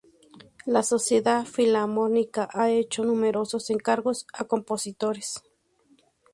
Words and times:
La 0.65 0.81
Sociedad 0.81 1.45
Filarmónica 1.45 2.49
ha 2.53 2.71
hecho 2.71 3.03
numerosos 3.03 3.69
encargos 3.69 4.25
a 4.33 4.45
compositores. 4.45 5.43